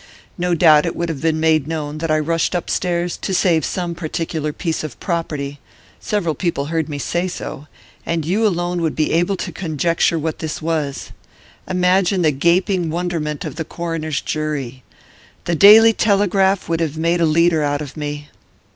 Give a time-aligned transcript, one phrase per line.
[0.35, 3.93] No doubt it would have been made known that I rushed upstairs to save some
[3.93, 5.59] particular piece of property
[5.99, 7.67] several people heard me say so
[8.03, 11.11] and you alone would be able to conjecture what this was.
[11.67, 14.81] Imagine the gaping wonderment of the coroner's jury!
[15.45, 18.29] The Daily Telegraph would have made a leader out of me.